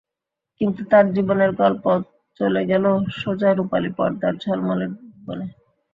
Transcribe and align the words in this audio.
কিন্তু 0.61 0.81
তাঁর 0.91 1.05
জীবনের 1.15 1.51
গল্প 1.61 1.83
চলে 2.39 2.61
গেল 2.65 2.85
সোজা 3.19 3.49
রুপালি 3.51 3.89
পর্দার 3.97 4.33
ঝলমলে 4.43 4.85
ভুবনে। 4.93 5.47